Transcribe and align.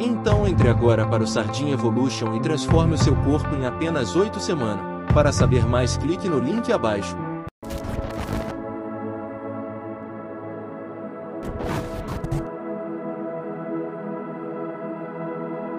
então 0.00 0.46
entre 0.46 0.68
agora 0.68 1.06
para 1.06 1.22
o 1.22 1.26
Sardinha 1.26 1.74
Evolution 1.74 2.34
e 2.34 2.40
transforme 2.40 2.94
o 2.94 2.98
seu 2.98 3.14
corpo 3.16 3.54
em 3.54 3.66
apenas 3.66 4.16
8 4.16 4.40
semanas. 4.40 5.12
Para 5.12 5.30
saber 5.30 5.66
mais, 5.66 5.96
clique 5.96 6.28
no 6.28 6.38
link 6.38 6.72
abaixo. 6.72 7.16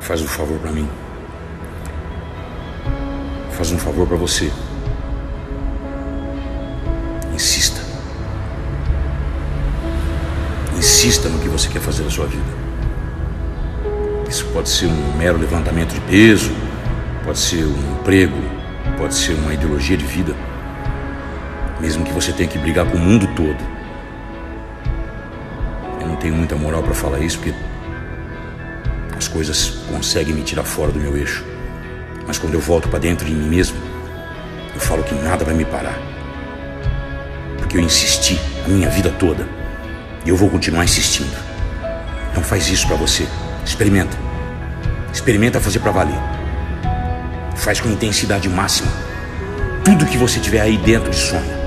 Faz 0.00 0.22
um 0.22 0.26
favor 0.26 0.58
para 0.58 0.72
mim. 0.72 0.88
Faz 3.52 3.70
um 3.70 3.78
favor 3.78 4.06
para 4.06 4.16
você. 4.16 4.50
Insista. 7.34 7.80
Insista 10.76 11.28
no 11.28 11.38
que 11.40 11.48
você 11.48 11.68
quer 11.68 11.80
fazer 11.80 12.04
na 12.04 12.10
sua 12.10 12.26
vida. 12.26 12.67
Isso 14.38 14.46
pode 14.52 14.68
ser 14.68 14.86
um 14.86 15.16
mero 15.16 15.36
levantamento 15.36 15.92
de 15.94 16.00
peso, 16.02 16.52
pode 17.24 17.40
ser 17.40 17.64
um 17.64 17.92
emprego, 17.94 18.40
pode 18.96 19.12
ser 19.12 19.32
uma 19.32 19.52
ideologia 19.52 19.96
de 19.96 20.04
vida. 20.04 20.32
Mesmo 21.80 22.04
que 22.04 22.12
você 22.12 22.30
tenha 22.32 22.48
que 22.48 22.56
brigar 22.56 22.86
com 22.86 22.98
o 22.98 23.00
mundo 23.00 23.26
todo. 23.34 23.58
Eu 26.00 26.06
não 26.06 26.14
tenho 26.14 26.36
muita 26.36 26.54
moral 26.54 26.84
para 26.84 26.94
falar 26.94 27.18
isso 27.18 27.38
porque 27.38 27.52
as 29.16 29.26
coisas 29.26 29.70
conseguem 29.90 30.32
me 30.32 30.42
tirar 30.42 30.62
fora 30.62 30.92
do 30.92 31.00
meu 31.00 31.16
eixo. 31.16 31.44
Mas 32.24 32.38
quando 32.38 32.54
eu 32.54 32.60
volto 32.60 32.88
para 32.88 33.00
dentro 33.00 33.26
de 33.26 33.34
mim 33.34 33.48
mesmo, 33.48 33.76
eu 34.72 34.80
falo 34.80 35.02
que 35.02 35.16
nada 35.16 35.44
vai 35.44 35.54
me 35.54 35.64
parar. 35.64 35.98
Porque 37.56 37.76
eu 37.76 37.80
insisti 37.80 38.38
a 38.64 38.68
minha 38.68 38.88
vida 38.88 39.10
toda. 39.18 39.48
E 40.24 40.28
eu 40.28 40.36
vou 40.36 40.48
continuar 40.48 40.84
insistindo. 40.84 41.36
Então 42.30 42.40
faz 42.40 42.68
isso 42.68 42.86
para 42.86 42.94
você. 42.94 43.26
Experimenta. 43.64 44.27
Experimenta 45.12 45.60
fazer 45.60 45.80
para 45.80 45.90
valer. 45.90 46.20
Faz 47.56 47.80
com 47.80 47.88
intensidade 47.88 48.48
máxima. 48.48 48.90
Tudo 49.84 50.06
que 50.06 50.16
você 50.16 50.38
tiver 50.38 50.60
aí 50.60 50.76
dentro 50.76 51.10
de 51.10 51.16
sonho. 51.16 51.58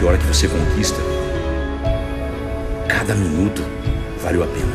Que 0.00 0.06
hora 0.06 0.16
que 0.16 0.24
você 0.24 0.48
conquista, 0.48 0.98
cada 2.88 3.14
minuto 3.14 3.62
valeu 4.22 4.42
a 4.42 4.46
pena. 4.46 4.72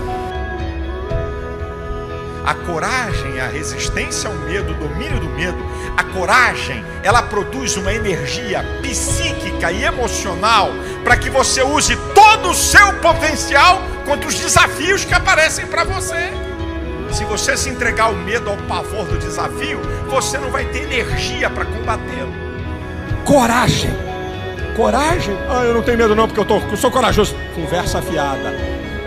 A 2.45 2.53
coragem, 2.53 3.39
a 3.39 3.47
resistência 3.47 4.30
ao 4.30 4.36
medo, 4.36 4.72
o 4.73 4.75
domínio 4.75 5.20
do 5.20 5.27
medo, 5.30 5.58
a 5.97 6.03
coragem, 6.03 6.86
ela 7.02 7.23
produz 7.23 7.75
uma 7.75 7.92
energia 7.92 8.64
psíquica 8.83 9.72
e 9.72 9.83
emocional 9.83 10.70
para 11.03 11.17
que 11.17 11.31
você 11.31 11.64
use 11.64 11.97
todo 12.14 12.52
o 12.52 12.53
seu 12.53 12.94
potencial 12.99 13.81
contra 14.05 14.30
os 14.30 14.36
desafios 14.36 15.05
que 15.05 15.14
aparecem 15.16 15.66
para 15.66 15.83
você. 15.83 16.31
Se 17.16 17.23
você 17.23 17.55
se 17.55 17.69
entregar 17.69 18.08
ao 18.08 18.13
medo, 18.13 18.49
ao 18.49 18.58
pavor 18.58 19.05
do 19.05 19.17
desafio, 19.17 19.80
você 20.09 20.38
não 20.38 20.52
vai 20.52 20.66
ter 20.66 20.83
energia 20.83 21.49
para 21.49 21.63
combatê-lo. 21.63 22.33
Coragem. 23.23 23.89
Coragem? 24.75 25.33
Ah, 25.49 25.63
eu 25.63 25.75
não 25.75 25.81
tenho 25.81 25.97
medo 25.97 26.13
não, 26.13 26.27
porque 26.27 26.41
eu, 26.41 26.43
tô, 26.43 26.58
eu 26.58 26.75
sou 26.75 26.92
corajoso. 26.92 27.33
Conversa 27.55 28.02
fiada. 28.02 28.54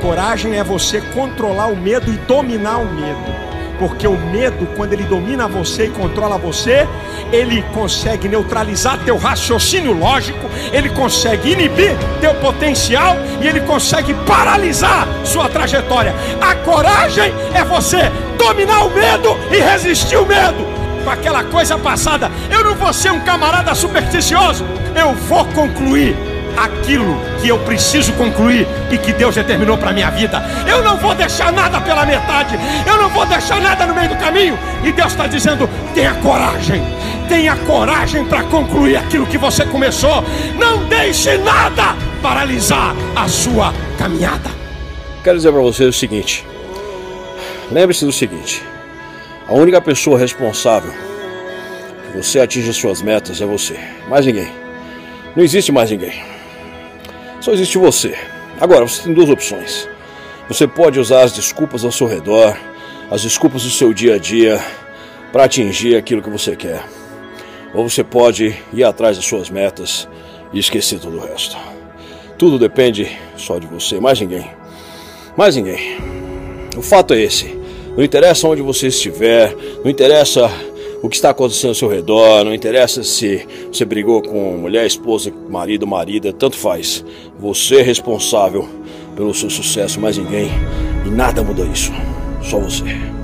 Coragem 0.00 0.58
é 0.58 0.64
você 0.64 1.02
controlar 1.12 1.66
o 1.66 1.76
medo 1.76 2.10
e 2.10 2.16
dominar 2.16 2.78
o 2.78 2.86
medo. 2.86 3.47
Porque 3.78 4.06
o 4.06 4.18
medo, 4.18 4.66
quando 4.76 4.92
ele 4.92 5.04
domina 5.04 5.46
você 5.46 5.84
e 5.84 5.90
controla 5.90 6.36
você, 6.36 6.86
ele 7.32 7.62
consegue 7.72 8.28
neutralizar 8.28 8.98
teu 9.04 9.16
raciocínio 9.16 9.92
lógico, 9.92 10.48
ele 10.72 10.88
consegue 10.90 11.52
inibir 11.52 11.96
teu 12.20 12.34
potencial 12.34 13.16
e 13.40 13.46
ele 13.46 13.60
consegue 13.60 14.14
paralisar 14.26 15.06
sua 15.24 15.48
trajetória. 15.48 16.14
A 16.40 16.54
coragem 16.56 17.32
é 17.54 17.62
você 17.64 18.10
dominar 18.36 18.84
o 18.84 18.90
medo 18.90 19.36
e 19.52 19.58
resistir 19.60 20.16
o 20.16 20.26
medo. 20.26 20.66
Com 21.04 21.10
aquela 21.10 21.44
coisa 21.44 21.78
passada, 21.78 22.30
eu 22.50 22.64
não 22.64 22.74
vou 22.74 22.92
ser 22.92 23.12
um 23.12 23.20
camarada 23.20 23.74
supersticioso, 23.74 24.64
eu 24.94 25.14
vou 25.14 25.44
concluir 25.46 26.27
aquilo 26.64 27.20
que 27.40 27.48
eu 27.48 27.58
preciso 27.60 28.12
concluir 28.14 28.66
e 28.90 28.98
que 28.98 29.12
Deus 29.12 29.34
determinou 29.34 29.78
para 29.78 29.92
minha 29.92 30.10
vida. 30.10 30.42
Eu 30.66 30.82
não 30.82 30.96
vou 30.96 31.14
deixar 31.14 31.52
nada 31.52 31.80
pela 31.80 32.04
metade, 32.04 32.58
eu 32.86 32.96
não 32.96 33.08
vou 33.08 33.24
deixar 33.26 33.60
nada 33.60 33.86
no 33.86 33.94
meio 33.94 34.08
do 34.08 34.16
caminho. 34.16 34.58
E 34.84 34.92
Deus 34.92 35.12
está 35.12 35.26
dizendo: 35.26 35.68
tenha 35.94 36.14
coragem, 36.14 36.82
tenha 37.28 37.56
coragem 37.56 38.24
para 38.24 38.42
concluir 38.44 38.96
aquilo 38.96 39.26
que 39.26 39.38
você 39.38 39.64
começou. 39.64 40.24
Não 40.58 40.84
deixe 40.84 41.36
nada 41.38 41.96
paralisar 42.22 42.94
a 43.14 43.28
sua 43.28 43.72
caminhada. 43.96 44.50
Quero 45.22 45.36
dizer 45.36 45.52
para 45.52 45.62
vocês 45.62 45.88
o 45.88 45.98
seguinte: 45.98 46.44
lembre-se 47.70 48.04
do 48.04 48.12
seguinte, 48.12 48.62
a 49.46 49.54
única 49.54 49.80
pessoa 49.80 50.18
responsável 50.18 50.92
que 52.06 52.16
você 52.16 52.40
atinja 52.40 52.72
suas 52.72 53.02
metas 53.02 53.40
é 53.40 53.46
você, 53.46 53.78
mais 54.08 54.24
ninguém. 54.26 54.50
Não 55.36 55.44
existe 55.44 55.70
mais 55.70 55.90
ninguém. 55.90 56.37
Só 57.40 57.52
existe 57.52 57.78
você. 57.78 58.16
Agora, 58.60 58.86
você 58.86 59.02
tem 59.02 59.14
duas 59.14 59.30
opções. 59.30 59.88
Você 60.48 60.66
pode 60.66 60.98
usar 60.98 61.22
as 61.22 61.32
desculpas 61.32 61.84
ao 61.84 61.92
seu 61.92 62.06
redor, 62.06 62.56
as 63.10 63.22
desculpas 63.22 63.62
do 63.62 63.70
seu 63.70 63.92
dia 63.92 64.16
a 64.16 64.18
dia, 64.18 64.60
para 65.32 65.44
atingir 65.44 65.96
aquilo 65.96 66.22
que 66.22 66.30
você 66.30 66.56
quer. 66.56 66.82
Ou 67.74 67.88
você 67.88 68.02
pode 68.02 68.56
ir 68.72 68.82
atrás 68.82 69.16
das 69.16 69.26
suas 69.26 69.50
metas 69.50 70.08
e 70.52 70.58
esquecer 70.58 70.98
todo 70.98 71.18
o 71.18 71.20
resto. 71.20 71.56
Tudo 72.36 72.58
depende 72.58 73.10
só 73.36 73.58
de 73.58 73.66
você, 73.66 74.00
mais 74.00 74.20
ninguém. 74.20 74.50
Mais 75.36 75.54
ninguém. 75.54 75.98
O 76.76 76.82
fato 76.82 77.14
é 77.14 77.20
esse. 77.20 77.56
Não 77.96 78.02
interessa 78.02 78.48
onde 78.48 78.62
você 78.62 78.86
estiver, 78.88 79.54
não 79.84 79.90
interessa 79.90 80.50
o 81.02 81.08
que 81.08 81.16
está 81.16 81.30
acontecendo 81.30 81.70
ao 81.70 81.74
seu 81.74 81.88
redor, 81.88 82.44
não 82.44 82.54
interessa 82.54 83.04
se 83.04 83.46
você 83.72 83.84
brigou 83.84 84.20
com 84.22 84.56
mulher, 84.56 84.86
esposa, 84.86 85.32
marido, 85.48 85.86
marida, 85.86 86.32
tanto 86.32 86.56
faz. 86.56 87.04
Você 87.38 87.76
é 87.76 87.82
responsável 87.82 88.68
pelo 89.14 89.34
seu 89.34 89.50
sucesso, 89.50 90.00
mais 90.00 90.16
ninguém. 90.18 90.50
E 91.06 91.10
nada 91.10 91.42
muda 91.42 91.64
isso. 91.64 91.92
Só 92.42 92.58
você. 92.58 93.17